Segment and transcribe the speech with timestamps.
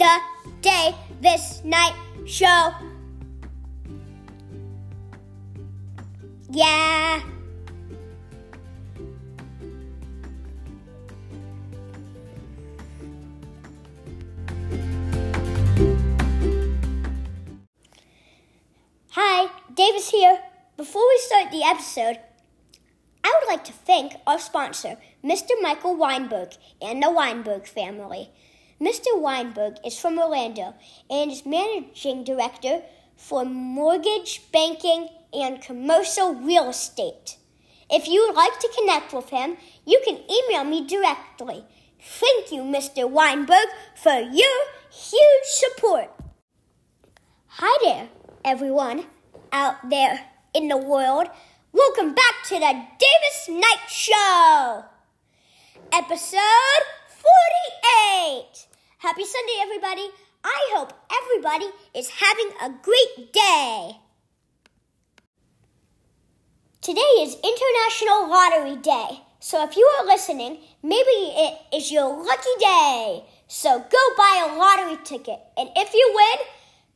[0.00, 1.94] Davis Knight
[2.24, 2.72] Show.
[6.50, 7.20] Yeah.
[19.10, 20.40] Hi, Davis here.
[20.76, 22.18] Before we start the episode,
[23.22, 25.50] I would like to thank our sponsor, Mr.
[25.60, 28.30] Michael Weinberg and the Weinberg family.
[28.80, 29.20] Mr.
[29.20, 30.74] Weinberg is from Orlando
[31.10, 32.80] and is managing director
[33.14, 37.36] for mortgage, banking, and commercial real estate.
[37.90, 41.66] If you would like to connect with him, you can email me directly.
[42.00, 43.08] Thank you, Mr.
[43.08, 44.58] Weinberg, for your
[44.90, 46.10] huge support.
[47.48, 48.08] Hi there,
[48.46, 49.04] everyone
[49.52, 51.26] out there in the world.
[51.72, 54.84] Welcome back to the Davis Knight Show,
[55.92, 58.19] episode 48.
[59.10, 60.08] Happy Sunday, everybody.
[60.44, 61.66] I hope everybody
[61.96, 63.96] is having a great day.
[66.80, 72.54] Today is International Lottery Day, so if you are listening, maybe it is your lucky
[72.60, 73.24] day.
[73.48, 76.46] So go buy a lottery ticket, and if you win,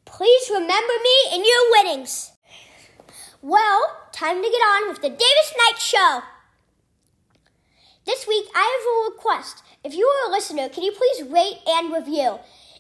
[0.05, 2.31] please remember me in your winnings.
[3.43, 3.81] Well,
[4.13, 6.21] time to get on with the Davis Knight Show.
[8.07, 9.64] This week, I have a request.
[9.85, 12.39] If you are a listener, can you please rate and review?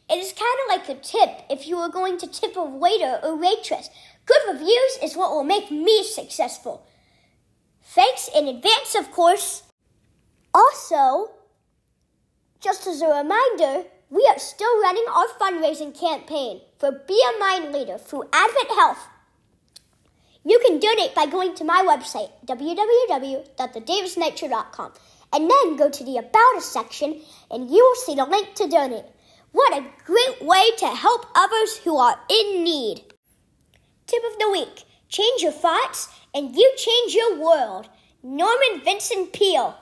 [0.08, 3.20] It is kind of like a tip if you are going to tip a waiter
[3.22, 3.90] or waitress.
[4.24, 6.86] Good reviews is what will make me successful.
[7.82, 9.64] Thanks in advance, of course.
[10.54, 11.32] Also,
[12.60, 17.70] just as a reminder, we are still running our fundraising campaign for Be a Mind
[17.72, 19.08] Leader through Advent Health.
[20.44, 24.92] You can donate by going to my website, www.thedavisknightshow.com,
[25.34, 28.68] and then go to the About Us section and you will see the link to
[28.68, 29.04] donate.
[29.52, 33.02] What a great way to help others who are in need.
[34.06, 34.84] Tip of the week
[35.14, 37.88] Change your thoughts and you change your world.
[38.20, 39.76] Norman Vincent Peale.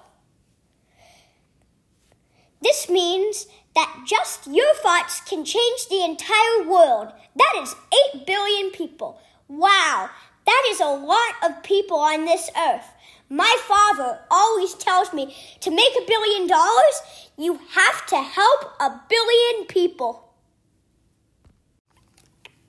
[2.60, 7.12] This means that just your thoughts can change the entire world.
[7.34, 7.74] That is
[8.14, 9.22] 8 billion people.
[9.48, 10.10] Wow,
[10.44, 12.90] that is a lot of people on this earth.
[13.32, 19.00] My father always tells me to make a billion dollars, you have to help a
[19.08, 20.34] billion people.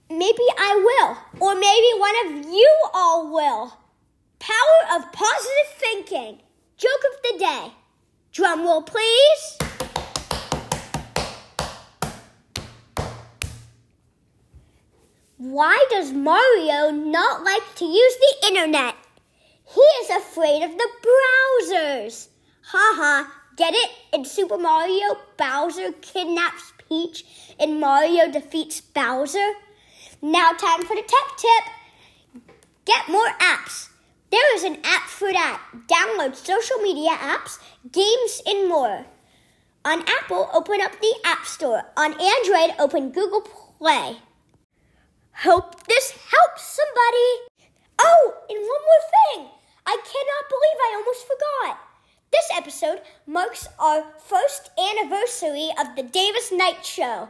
[0.09, 3.74] Maybe I will, or maybe one of you all will.
[4.40, 6.40] Power of positive thinking.
[6.78, 7.74] Joke of the day.
[8.31, 9.57] Drum roll, please.
[15.35, 18.95] Why does Mario not like to use the internet?
[19.74, 22.28] He is afraid of the browsers.
[22.66, 23.92] Ha ha, get it?
[24.14, 27.26] In Super Mario, Bowser kidnaps Peach
[27.60, 29.54] and Mario defeats Bowser.
[30.22, 32.44] Now, time for the tech tip.
[32.86, 33.90] Get more apps.
[34.32, 35.62] There is an app for that.
[35.88, 37.60] Download social media apps,
[37.92, 39.06] games, and more.
[39.86, 41.84] On Apple, open up the App Store.
[41.98, 44.18] On Android, open Google Play.
[45.38, 47.72] Hope this helps somebody.
[48.00, 49.62] Oh, and one more thing.
[49.86, 51.80] I cannot believe I almost forgot.
[52.32, 57.30] This episode marks our first anniversary of the Davis Knight Show.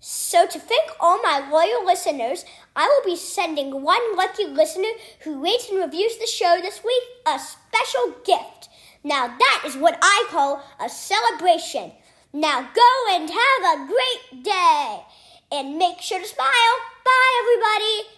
[0.00, 2.44] So, to thank all my loyal listeners,
[2.74, 7.02] I will be sending one lucky listener who rates and reviews the show this week
[7.26, 8.68] a special gift.
[9.02, 11.92] Now, that is what I call a celebration.
[12.32, 15.02] Now, go and have a great day
[15.50, 16.76] and make sure to smile.
[17.04, 18.15] Bye, everybody.